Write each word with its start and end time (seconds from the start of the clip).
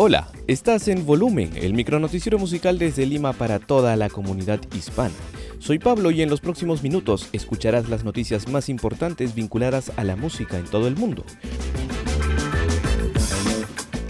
Hola, 0.00 0.28
estás 0.46 0.86
en 0.88 1.04
Volumen, 1.04 1.50
el 1.56 1.74
micronoticiero 1.74 2.38
musical 2.38 2.78
desde 2.78 3.04
Lima 3.04 3.32
para 3.32 3.58
toda 3.58 3.96
la 3.96 4.08
comunidad 4.08 4.60
hispana. 4.74 5.12
Soy 5.58 5.80
Pablo 5.80 6.12
y 6.12 6.22
en 6.22 6.30
los 6.30 6.40
próximos 6.40 6.82
minutos 6.82 7.28
escucharás 7.32 7.88
las 7.88 8.04
noticias 8.04 8.48
más 8.48 8.68
importantes 8.68 9.34
vinculadas 9.34 9.92
a 9.96 10.04
la 10.04 10.14
música 10.14 10.56
en 10.56 10.66
todo 10.66 10.86
el 10.86 10.96
mundo. 10.96 11.24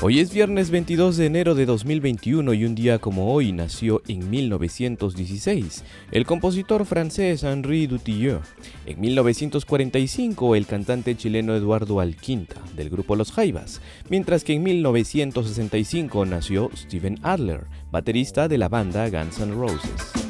Hoy 0.00 0.20
es 0.20 0.32
viernes 0.32 0.70
22 0.70 1.16
de 1.16 1.26
enero 1.26 1.56
de 1.56 1.66
2021 1.66 2.54
y 2.54 2.64
un 2.64 2.76
día 2.76 3.00
como 3.00 3.32
hoy 3.34 3.50
nació 3.50 4.00
en 4.06 4.30
1916 4.30 5.82
el 6.12 6.24
compositor 6.24 6.86
francés 6.86 7.42
Henri 7.42 7.88
Dutilleux. 7.88 8.46
En 8.86 9.00
1945 9.00 10.54
el 10.54 10.66
cantante 10.66 11.16
chileno 11.16 11.56
Eduardo 11.56 11.98
Alquinta 11.98 12.62
del 12.76 12.90
grupo 12.90 13.16
Los 13.16 13.32
Jaivas, 13.32 13.80
mientras 14.08 14.44
que 14.44 14.54
en 14.54 14.62
1965 14.62 16.24
nació 16.26 16.70
Steven 16.76 17.18
Adler, 17.24 17.66
baterista 17.90 18.46
de 18.46 18.58
la 18.58 18.68
banda 18.68 19.10
Guns 19.10 19.40
N' 19.40 19.52
Roses. 19.52 20.27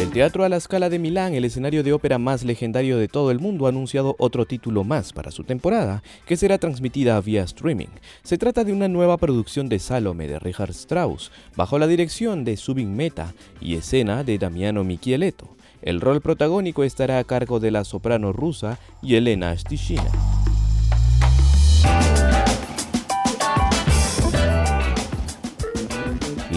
El 0.00 0.10
Teatro 0.10 0.44
a 0.44 0.48
la 0.48 0.60
Scala 0.60 0.90
de 0.90 1.00
Milán, 1.00 1.34
el 1.34 1.44
escenario 1.44 1.82
de 1.82 1.92
ópera 1.92 2.18
más 2.18 2.44
legendario 2.44 2.98
de 2.98 3.08
todo 3.08 3.32
el 3.32 3.40
mundo, 3.40 3.66
ha 3.66 3.70
anunciado 3.70 4.14
otro 4.20 4.46
título 4.46 4.84
más 4.84 5.12
para 5.12 5.32
su 5.32 5.42
temporada, 5.42 6.04
que 6.24 6.36
será 6.36 6.56
transmitida 6.58 7.20
vía 7.20 7.42
streaming. 7.42 7.88
Se 8.22 8.38
trata 8.38 8.62
de 8.62 8.72
una 8.72 8.86
nueva 8.86 9.16
producción 9.16 9.68
de 9.68 9.80
Salome 9.80 10.28
de 10.28 10.38
Richard 10.38 10.70
Strauss, 10.70 11.32
bajo 11.56 11.80
la 11.80 11.88
dirección 11.88 12.44
de 12.44 12.56
Subin 12.56 12.94
Meta 12.94 13.34
y 13.60 13.74
escena 13.74 14.22
de 14.22 14.38
Damiano 14.38 14.84
Michieletto. 14.84 15.56
El 15.82 16.00
rol 16.00 16.20
protagónico 16.20 16.84
estará 16.84 17.18
a 17.18 17.24
cargo 17.24 17.58
de 17.58 17.72
la 17.72 17.82
soprano 17.82 18.32
rusa 18.32 18.78
Yelena 19.02 19.56
Stishina. 19.58 20.37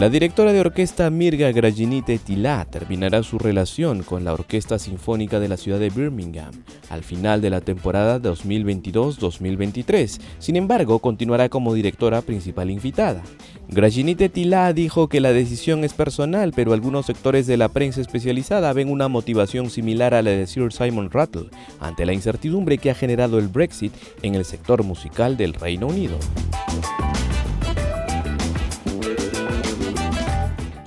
La 0.02 0.10
directora 0.10 0.52
de 0.52 0.60
orquesta 0.60 1.08
Mirga 1.12 1.52
Graginite 1.52 2.18
Tilá 2.18 2.66
terminará 2.66 3.22
su 3.22 3.38
relación 3.38 4.02
con 4.02 4.24
la 4.24 4.34
Orquesta 4.34 4.80
Sinfónica 4.80 5.40
de 5.40 5.48
la 5.48 5.58
ciudad 5.58 5.78
de 5.78 5.92
Birmingham 5.92 6.50
al 6.90 7.04
final 7.04 7.40
de 7.40 7.52
la 7.52 7.62
temporada 7.62 8.20
2022-2023. 8.20 10.20
Sin 10.40 10.56
embargo, 10.56 10.98
continuará 10.98 11.50
como 11.50 11.76
directora 11.76 12.24
principal 12.24 12.72
invitada. 12.72 13.22
Graginite 13.68 14.28
Tilá 14.28 14.74
dijo 14.74 15.08
que 15.08 15.22
la 15.22 15.34
decisión 15.34 15.84
es 15.84 15.94
personal, 15.94 16.52
pero 16.56 16.74
algunos 16.74 17.06
sectores 17.06 17.46
de 17.46 17.58
la 17.58 17.70
prensa 17.70 18.02
especializada 18.02 18.74
ven 18.74 18.90
una 18.90 19.08
motivación 19.08 19.70
similar 19.70 20.16
a 20.16 20.24
la 20.24 20.32
de 20.32 20.48
Sir 20.48 20.74
Simon 20.74 21.12
Rattle 21.12 21.52
ante 21.80 22.08
la 22.08 22.14
incertidumbre 22.14 22.80
que 22.80 22.90
ha 22.90 22.96
generado 22.96 23.38
el 23.38 23.50
Brexit 23.50 23.94
en 24.24 24.34
el 24.34 24.46
sector 24.46 24.82
musical 24.82 25.38
del 25.38 25.54
Reino 25.54 25.86
Unido. 25.86 26.18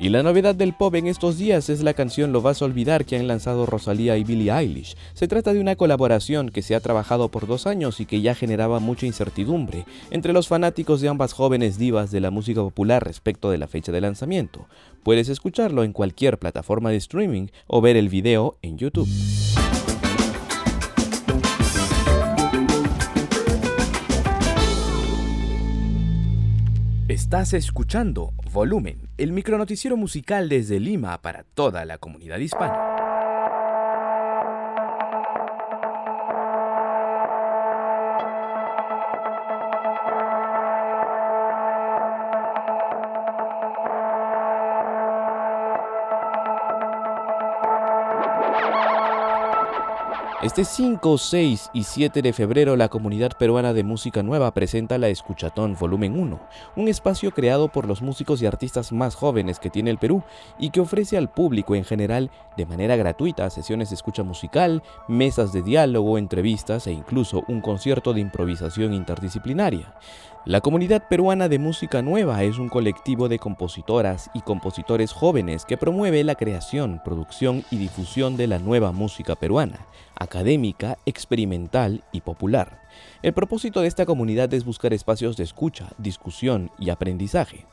Y 0.05 0.11
la 0.11 0.23
novedad 0.23 0.55
del 0.55 0.75
pop 0.75 0.95
en 0.97 1.07
estos 1.07 1.39
días 1.39 1.71
es 1.71 1.83
la 1.83 1.95
canción 1.95 2.31
Lo 2.31 2.43
vas 2.43 2.61
a 2.61 2.67
olvidar 2.67 3.07
que 3.07 3.17
han 3.17 3.27
lanzado 3.27 3.65
Rosalía 3.65 4.19
y 4.19 4.23
Billie 4.23 4.53
Eilish. 4.53 4.99
Se 5.15 5.29
trata 5.29 5.55
de 5.55 5.61
una 5.61 5.77
colaboración 5.77 6.51
que 6.51 6.61
se 6.61 6.75
ha 6.75 6.81
trabajado 6.81 7.31
por 7.31 7.47
dos 7.47 7.67
años 7.67 8.01
y 8.01 8.05
que 8.05 8.21
ya 8.21 8.35
generaba 8.35 8.81
mucha 8.81 9.07
incertidumbre 9.07 9.87
entre 10.11 10.35
los 10.35 10.47
fanáticos 10.47 11.01
de 11.01 11.09
ambas 11.09 11.33
jóvenes 11.33 11.79
divas 11.79 12.11
de 12.11 12.21
la 12.21 12.31
música 12.31 12.61
popular 12.61 13.03
respecto 13.03 13.51
de 13.51 13.57
la 13.57 13.67
fecha 13.67 13.93
de 13.93 14.03
lanzamiento. 14.03 14.67
Puedes 15.03 15.31
escucharlo 15.31 15.85
en 15.85 15.95
cualquier 15.95 16.39
plataforma 16.39 16.91
de 16.91 16.97
streaming 16.97 17.47
o 17.67 17.81
ver 17.81 17.97
el 17.97 18.11
video 18.11 18.59
en 18.61 18.77
YouTube. 18.77 19.09
Estás 27.35 27.55
escuchando 27.55 28.33
Volumen, 28.53 29.09
el 29.19 29.33
micronoticiero 29.33 29.97
musical 29.97 30.49
desde 30.49 30.79
Lima 30.79 31.21
para 31.21 31.43
toda 31.43 31.85
la 31.85 31.99
comunidad 31.99 32.39
hispana. 32.39 32.94
Este 50.45 50.67
5, 50.67 51.17
6 51.17 51.71
y 51.73 51.85
7 51.85 52.21
de 52.21 52.35
febrero 52.35 52.77
la 52.77 52.91
comunidad 52.91 53.33
peruana 53.39 53.73
de 53.73 53.83
música 53.83 54.23
nueva 54.23 54.53
presenta 54.53 54.99
la 54.99 55.09
Escuchatón 55.09 55.75
Volumen 55.81 56.21
1, 56.21 56.39
un 56.77 56.89
espacio 56.89 57.31
creado 57.31 57.69
por 57.69 57.89
los 57.89 58.03
músicos 58.03 58.43
y 58.43 58.47
artistas 58.47 58.93
más 58.93 59.15
jóvenes 59.15 59.59
que 59.59 59.71
tiene 59.71 59.89
el 59.89 59.97
Perú 59.97 60.23
y 60.59 60.69
que 60.69 60.81
ofrece 60.81 61.17
al 61.17 61.31
público 61.31 61.75
en 61.75 61.87
general 61.87 62.31
de 62.59 62.67
manera 62.67 62.95
gratuita 62.97 63.49
sesiones 63.49 63.89
de 63.89 63.95
escucha 63.95 64.23
musical, 64.23 64.83
mesas 65.09 65.55
de 65.55 65.63
diálogo, 65.63 66.19
entrevistas 66.19 66.87
e 66.89 66.93
incluso 66.93 67.45
un 67.49 67.63
concierto 67.63 68.13
de 68.13 68.21
improvisación 68.21 68.93
interdisciplinaria. 68.93 69.95
La 70.47 70.61
comunidad 70.61 71.09
peruana 71.09 71.49
de 71.49 71.59
música 71.59 72.03
nueva 72.03 72.43
es 72.43 72.59
un 72.59 72.69
colectivo 72.69 73.31
de 73.31 73.39
compositoras 73.39 74.31
y 74.35 74.43
compositores 74.43 75.11
jóvenes 75.11 75.65
que 75.65 75.79
promueve 75.79 76.23
la 76.23 76.35
creación, 76.35 77.01
producción 77.03 77.65
y 77.71 77.79
difusión 77.79 78.37
de 78.37 78.47
la 78.47 78.59
nueva 78.59 78.93
música 78.93 79.37
peruana, 79.37 79.87
académica, 80.15 80.99
experimental 81.07 82.05
y 82.13 82.21
popular. 82.21 82.83
El 83.23 83.33
propósito 83.33 83.81
de 83.81 83.89
esta 83.89 84.05
comunidad 84.05 84.53
es 84.53 84.67
buscar 84.67 84.93
espacios 84.93 85.39
de 85.39 85.45
escucha, 85.45 85.89
discusión 85.97 86.71
y 86.79 86.91
aprendizaje. 86.91 87.65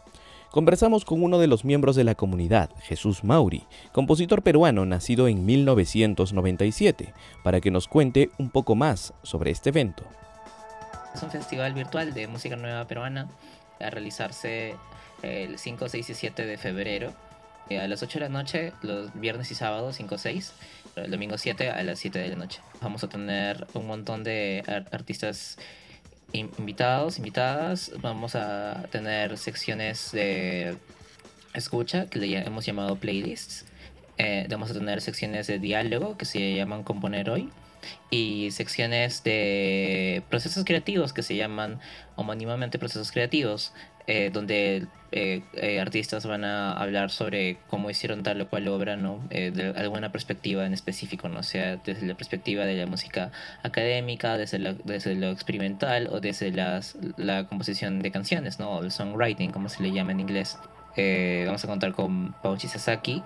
Conversamos 0.50 1.04
con 1.04 1.24
uno 1.24 1.40
de 1.40 1.48
los 1.48 1.66
miembros 1.66 1.98
de 1.98 2.06
la 2.06 2.16
comunidad, 2.16 2.70
Jesús 2.84 3.26
Mauri, 3.26 3.66
compositor 3.92 4.44
peruano 4.44 4.86
nacido 4.86 5.28
en 5.28 5.46
1997, 5.46 7.14
para 7.44 7.60
que 7.60 7.70
nos 7.70 7.90
cuente 7.90 8.30
un 8.38 8.50
poco 8.50 8.76
más 8.76 9.14
sobre 9.24 9.52
este 9.52 9.72
evento. 9.72 10.06
Es 11.14 11.24
un 11.24 11.32
festival 11.32 11.74
virtual 11.74 12.14
de 12.14 12.28
música 12.28 12.56
nueva 12.56 12.88
peruana 12.88 13.30
a 13.80 13.90
realizarse 13.90 14.76
el 15.22 15.58
5, 15.58 15.90
6 15.90 16.10
y 16.10 16.14
7 16.14 16.46
de 16.46 16.58
febrero 16.58 17.14
eh, 17.70 17.80
a 17.80 17.88
las 17.88 18.02
8 18.04 18.20
de 18.20 18.26
la 18.26 18.30
noche, 18.30 18.74
los 18.82 19.14
viernes 19.20 19.52
y 19.52 19.56
sábados 19.56 19.96
5, 19.98 20.18
6, 20.18 20.54
el 20.96 21.12
domingo 21.12 21.38
7 21.38 21.70
a 21.70 21.84
las 21.84 22.00
7 22.00 22.20
de 22.20 22.28
la 22.30 22.36
noche. 22.36 22.62
Vamos 22.82 23.04
a 23.04 23.10
tener 23.10 23.68
un 23.74 23.88
montón 23.88 24.24
de 24.24 24.64
artistas 24.92 25.58
invitados, 26.34 27.18
invitadas. 27.18 27.92
Vamos 28.00 28.36
a 28.36 28.84
tener 28.92 29.38
secciones 29.38 30.12
de 30.12 30.78
escucha 31.54 32.08
que 32.08 32.20
le 32.20 32.38
hemos 32.38 32.66
llamado 32.66 32.96
playlists. 32.96 33.66
Eh, 34.24 34.46
vamos 34.52 34.70
a 34.70 34.74
tener 34.76 35.02
secciones 35.02 35.48
de 35.48 35.58
diálogo 35.58 36.16
que 36.16 36.26
se 36.26 36.54
llaman 36.54 36.84
componer 36.84 37.32
hoy 37.32 37.50
y 38.12 38.52
secciones 38.52 39.24
de 39.24 40.22
procesos 40.30 40.64
creativos 40.64 41.12
que 41.12 41.24
se 41.24 41.36
llaman 41.36 41.80
homónimamente 42.16 42.78
procesos 42.78 43.12
creativos, 43.12 43.74
eh, 44.06 44.30
donde 44.32 44.86
eh, 45.12 45.42
eh, 45.54 45.80
artistas 45.80 46.28
van 46.28 46.44
a 46.44 46.74
hablar 46.74 47.10
sobre 47.10 47.58
cómo 47.68 47.90
hicieron 47.90 48.22
tal 48.22 48.42
o 48.42 48.48
cual 48.48 48.68
obra, 48.68 48.96
¿no? 48.96 49.24
de 49.32 49.74
alguna 49.76 50.12
perspectiva 50.12 50.68
en 50.68 50.74
específico, 50.74 51.28
¿no? 51.28 51.42
sea, 51.42 51.78
desde 51.78 52.06
la 52.06 52.14
perspectiva 52.14 52.66
de 52.66 52.76
la 52.76 52.86
música 52.86 53.32
académica, 53.64 54.38
desde, 54.38 54.76
desde 54.84 55.16
lo 55.16 55.32
experimental 55.32 56.10
o 56.12 56.20
desde 56.20 56.52
las, 56.52 56.96
la 57.18 57.48
composición 57.48 58.04
de 58.04 58.12
canciones, 58.12 58.60
¿no? 58.60 58.70
O 58.70 58.84
el 58.84 58.92
songwriting, 58.92 59.50
como 59.50 59.68
se 59.68 59.82
le 59.82 59.92
llama 59.92 60.12
en 60.12 60.20
inglés. 60.20 60.60
vamos 61.46 61.64
a 61.64 61.68
contar 61.68 61.94
con 61.94 62.34
Pauchi 62.44 62.68
Sasaki, 62.68 63.24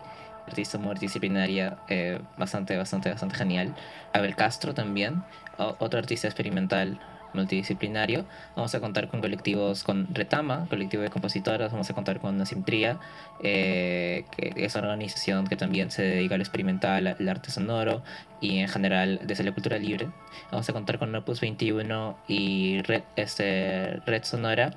multidisciplinaria 0.80 1.78
eh, 1.88 2.20
bastante, 2.38 2.78
bastante, 2.78 3.10
bastante 3.10 3.36
genial. 3.36 3.76
Abel 4.14 4.36
Castro 4.36 4.74
también, 4.74 5.24
otro 5.58 6.00
artista 6.00 6.28
experimental 6.28 7.00
multidisciplinario. 7.36 8.26
Vamos 8.56 8.74
a 8.74 8.80
contar 8.80 9.08
con 9.10 9.22
colectivos, 9.22 9.84
con 9.84 10.08
Retama, 10.14 10.66
colectivo 10.70 11.04
de 11.04 11.10
compositoras, 11.10 11.72
vamos 11.72 11.90
a 11.90 11.94
contar 11.94 12.20
con 12.20 12.38
Nasimtría, 12.38 13.00
eh, 13.44 14.26
que 14.32 14.54
es 14.66 14.74
una 14.76 14.86
organización 14.86 15.46
que 15.46 15.56
también 15.56 15.92
se 15.92 16.02
dedica 16.02 16.36
al 16.36 16.42
experimental, 16.42 17.06
al 17.08 17.30
arte 17.30 17.52
sonoro 17.52 18.02
y 18.42 18.60
en 18.60 18.68
general 18.68 19.20
desde 19.24 19.44
la 19.44 19.52
cultura 19.52 19.78
libre. 19.78 20.10
Vamos 20.52 20.68
a 20.70 20.74
contar 20.74 20.98
con 20.98 21.14
Opus 21.14 21.42
21 21.42 22.18
y 22.28 22.82
Red, 22.82 23.04
este, 23.16 23.98
Red 24.06 24.24
Sonora 24.24 24.72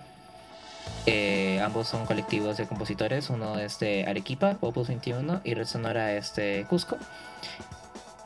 eh, 1.07 1.61
ambos 1.63 1.89
son 1.89 2.07
colectivos 2.07 2.57
de 2.57 2.67
compositores, 2.67 3.31
uno 3.31 3.59
es 3.59 3.79
de 3.79 4.05
Arequipa, 4.07 4.59
Opus 4.61 4.89
21, 4.89 5.41
y 5.45 5.55
Red 5.55 5.67
Sonora 5.67 6.13
es 6.15 6.35
de 6.35 6.67
Cusco. 6.69 6.99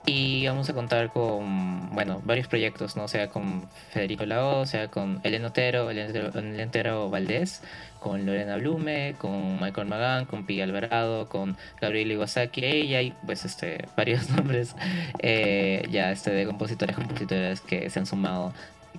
Y 0.05 0.49
vamos 0.49 0.69
a 0.69 0.75
contar 0.75 1.13
con, 1.13 1.95
bueno, 1.95 2.21
varios 2.25 2.49
proyectos, 2.49 2.97
¿no? 2.97 3.07
sea, 3.07 3.29
con 3.29 3.69
Federico 3.91 4.27
Lao, 4.27 4.67
sea, 4.67 4.89
con 4.89 5.21
Elena 5.23 5.47
Otero, 5.47 5.91
Elena 5.91 6.65
Otero 6.67 7.09
Valdés, 7.09 7.63
con 8.01 8.27
Lorena 8.27 8.57
Blume, 8.57 9.15
con 9.17 9.61
Michael 9.61 9.87
Magán, 9.87 10.25
con 10.25 10.45
Pi 10.45 10.61
Alvarado, 10.61 11.29
con 11.29 11.57
Gabriel 11.81 12.11
Iwasaki, 12.11 12.65
y 12.65 13.15
pues 13.25 13.45
este 13.45 13.87
varios 13.97 14.29
nombres 14.37 14.75
eh, 15.21 15.87
ya 15.89 16.11
este 16.11 16.33
de 16.33 16.47
compositores, 16.47 16.97
compositores 16.97 17.61
que 17.61 17.89
se 17.89 18.01
han 18.01 18.07
sumado 18.07 18.53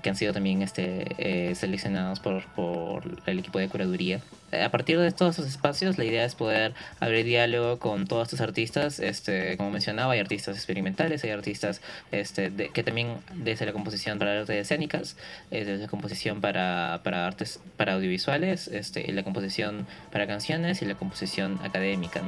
que 0.03 0.09
han 0.09 0.15
sido 0.15 0.33
también 0.33 0.61
este, 0.61 1.05
eh, 1.17 1.55
seleccionados 1.55 2.19
por, 2.19 2.45
por, 2.53 3.03
el 3.25 3.39
equipo 3.39 3.57
de 3.57 3.69
curaduría. 3.69 4.21
A 4.51 4.69
partir 4.69 5.00
de 5.00 5.11
todos 5.11 5.39
esos 5.39 5.50
espacios, 5.50 5.97
la 5.97 6.03
idea 6.03 6.25
es 6.25 6.35
poder 6.35 6.75
abrir 7.00 7.25
diálogo 7.25 7.79
con 7.79 8.05
todos 8.05 8.27
estos 8.27 8.41
artistas. 8.41 9.00
Este, 9.00 9.57
como 9.57 9.71
mencionaba, 9.71 10.13
hay 10.13 10.19
artistas 10.19 10.55
experimentales, 10.55 11.23
hay 11.23 11.31
artistas 11.31 11.81
este, 12.11 12.51
que 12.51 12.83
también 12.83 13.17
desde 13.33 13.65
la 13.65 13.73
composición 13.73 14.19
para 14.19 14.41
artes 14.41 14.57
escénicas, 14.57 15.17
eh, 15.50 15.65
desde 15.65 15.83
la 15.83 15.88
composición 15.88 16.41
para, 16.41 17.01
para 17.03 17.25
artes 17.25 17.59
para 17.77 17.94
audiovisuales, 17.94 18.67
este, 18.67 19.11
la 19.11 19.23
composición 19.23 19.88
para 20.11 20.27
canciones 20.27 20.83
y 20.83 20.85
la 20.85 20.95
composición 20.95 21.59
académica. 21.63 22.21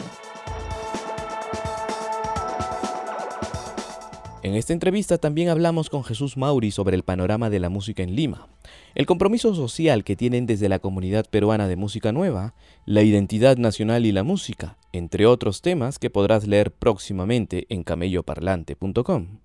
En 4.46 4.54
esta 4.54 4.74
entrevista 4.74 5.18
también 5.18 5.50
hablamos 5.50 5.90
con 5.90 6.04
Jesús 6.04 6.38
Mauri 6.38 6.70
sobre 6.70 6.96
el 6.96 7.02
panorama 7.02 7.50
de 7.50 7.60
la 7.60 7.70
música 7.70 8.04
en 8.04 8.16
Lima, 8.16 8.48
el 8.94 9.08
compromiso 9.08 9.56
social 9.56 10.04
que 10.04 10.16
tienen 10.16 10.46
desde 10.46 10.70
la 10.70 10.78
comunidad 10.78 11.26
peruana 11.28 11.68
de 11.68 11.76
música 11.76 12.12
nueva, 12.12 12.54
la 12.86 13.02
identidad 13.02 13.58
nacional 13.58 14.06
y 14.06 14.12
la 14.12 14.22
música, 14.22 14.78
entre 14.92 15.26
otros 15.26 15.64
temas 15.64 15.98
que 15.98 16.12
podrás 16.12 16.46
leer 16.46 16.70
próximamente 16.70 17.66
en 17.70 17.82
camelloparlante.com. 17.82 19.40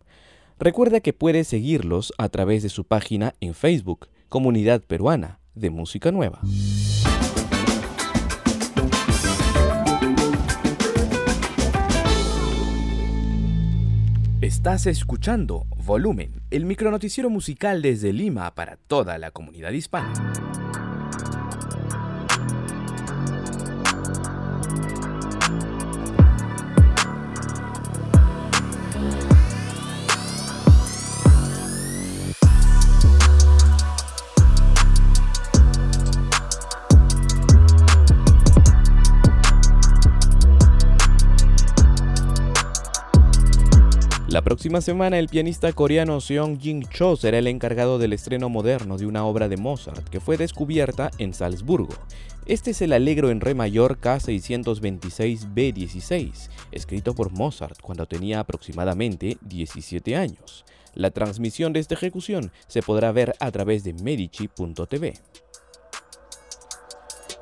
Recuerda 0.58 1.00
que 1.00 1.14
puedes 1.14 1.48
seguirlos 1.48 2.12
a 2.18 2.28
través 2.28 2.62
de 2.62 2.68
su 2.68 2.84
página 2.84 3.32
en 3.40 3.54
Facebook, 3.54 4.08
Comunidad 4.28 4.82
Peruana 4.82 5.40
de 5.54 5.70
Música 5.70 6.12
Nueva. 6.12 6.42
Estás 14.50 14.86
escuchando 14.86 15.68
Volumen, 15.76 16.42
el 16.50 16.64
micronoticiero 16.64 17.30
musical 17.30 17.82
desde 17.82 18.12
Lima 18.12 18.52
para 18.52 18.74
toda 18.74 19.16
la 19.16 19.30
comunidad 19.30 19.70
hispana. 19.70 20.12
La 44.40 44.44
próxima 44.44 44.80
semana 44.80 45.18
el 45.18 45.28
pianista 45.28 45.70
coreano 45.74 46.18
Seong 46.18 46.58
Jin 46.58 46.88
Cho 46.88 47.14
será 47.14 47.36
el 47.36 47.46
encargado 47.46 47.98
del 47.98 48.14
estreno 48.14 48.48
moderno 48.48 48.96
de 48.96 49.04
una 49.04 49.26
obra 49.26 49.50
de 49.50 49.58
Mozart 49.58 50.08
que 50.08 50.18
fue 50.18 50.38
descubierta 50.38 51.10
en 51.18 51.34
Salzburgo. 51.34 51.92
Este 52.46 52.70
es 52.70 52.80
el 52.80 52.94
Alegro 52.94 53.30
en 53.30 53.42
Re 53.42 53.52
mayor 53.52 54.00
K626B16, 54.00 56.48
escrito 56.72 57.14
por 57.14 57.32
Mozart 57.32 57.78
cuando 57.82 58.06
tenía 58.06 58.40
aproximadamente 58.40 59.36
17 59.42 60.16
años. 60.16 60.64
La 60.94 61.10
transmisión 61.10 61.74
de 61.74 61.80
esta 61.80 61.92
ejecución 61.92 62.50
se 62.66 62.80
podrá 62.80 63.12
ver 63.12 63.34
a 63.40 63.50
través 63.50 63.84
de 63.84 63.92
medici.tv. 63.92 65.20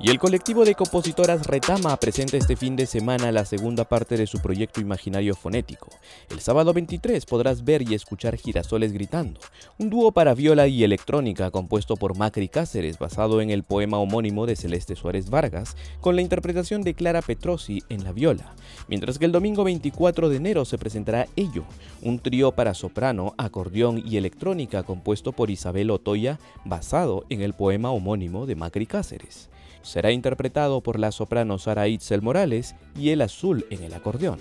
Y 0.00 0.10
el 0.10 0.20
colectivo 0.20 0.64
de 0.64 0.76
compositoras 0.76 1.44
Retama 1.44 1.96
presenta 1.96 2.36
este 2.36 2.54
fin 2.54 2.76
de 2.76 2.86
semana 2.86 3.32
la 3.32 3.44
segunda 3.44 3.84
parte 3.84 4.16
de 4.16 4.28
su 4.28 4.38
proyecto 4.38 4.80
imaginario 4.80 5.34
fonético. 5.34 5.88
El 6.30 6.38
sábado 6.38 6.72
23 6.72 7.26
podrás 7.26 7.64
ver 7.64 7.82
y 7.82 7.94
escuchar 7.94 8.36
Girasoles 8.36 8.92
Gritando, 8.92 9.40
un 9.76 9.90
dúo 9.90 10.12
para 10.12 10.34
viola 10.34 10.68
y 10.68 10.84
electrónica 10.84 11.50
compuesto 11.50 11.96
por 11.96 12.16
Macri 12.16 12.48
Cáceres 12.48 12.96
basado 12.96 13.40
en 13.40 13.50
el 13.50 13.64
poema 13.64 13.98
homónimo 13.98 14.46
de 14.46 14.54
Celeste 14.54 14.94
Suárez 14.94 15.30
Vargas, 15.30 15.76
con 16.00 16.14
la 16.14 16.22
interpretación 16.22 16.82
de 16.82 16.94
Clara 16.94 17.20
Petrosi 17.20 17.82
en 17.88 18.04
la 18.04 18.12
viola, 18.12 18.54
mientras 18.86 19.18
que 19.18 19.24
el 19.24 19.32
domingo 19.32 19.64
24 19.64 20.28
de 20.28 20.36
enero 20.36 20.64
se 20.64 20.78
presentará 20.78 21.26
Ello, 21.34 21.64
un 22.02 22.20
trío 22.20 22.52
para 22.52 22.74
soprano, 22.74 23.34
acordeón 23.36 24.00
y 24.06 24.16
electrónica 24.16 24.84
compuesto 24.84 25.32
por 25.32 25.50
Isabel 25.50 25.90
Otoya 25.90 26.38
basado 26.64 27.24
en 27.30 27.42
el 27.42 27.52
poema 27.52 27.90
homónimo 27.90 28.46
de 28.46 28.54
Macri 28.54 28.86
Cáceres 28.86 29.48
será 29.88 30.12
interpretado 30.12 30.82
por 30.82 30.98
la 30.98 31.12
soprano 31.12 31.58
Sara 31.58 31.88
Itzel 31.88 32.22
Morales 32.22 32.74
y 32.94 33.10
el 33.10 33.22
azul 33.22 33.66
en 33.70 33.82
el 33.82 33.94
acordeón. 33.94 34.38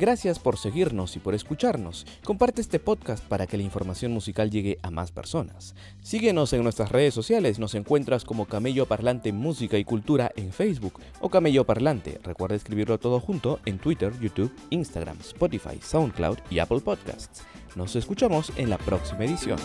Gracias 0.00 0.38
por 0.38 0.56
seguirnos 0.56 1.16
y 1.16 1.18
por 1.18 1.34
escucharnos. 1.34 2.06
Comparte 2.24 2.62
este 2.62 2.78
podcast 2.78 3.22
para 3.22 3.46
que 3.46 3.58
la 3.58 3.64
información 3.64 4.12
musical 4.12 4.50
llegue 4.50 4.78
a 4.82 4.90
más 4.90 5.12
personas. 5.12 5.74
Síguenos 6.00 6.54
en 6.54 6.62
nuestras 6.62 6.90
redes 6.90 7.12
sociales, 7.12 7.58
nos 7.58 7.74
encuentras 7.74 8.24
como 8.24 8.46
Camello 8.46 8.86
Parlante 8.86 9.30
Música 9.32 9.76
y 9.76 9.84
Cultura 9.84 10.32
en 10.36 10.52
Facebook 10.52 11.00
o 11.20 11.28
Camello 11.28 11.66
Parlante. 11.66 12.18
Recuerda 12.22 12.56
escribirlo 12.56 12.98
todo 12.98 13.20
junto 13.20 13.60
en 13.66 13.78
Twitter, 13.78 14.14
YouTube, 14.20 14.54
Instagram, 14.70 15.18
Spotify, 15.20 15.78
SoundCloud 15.82 16.38
y 16.50 16.60
Apple 16.60 16.80
Podcasts. 16.80 17.42
Nos 17.76 17.94
escuchamos 17.94 18.52
en 18.56 18.70
la 18.70 18.78
próxima 18.78 19.26
edición. 19.26 19.58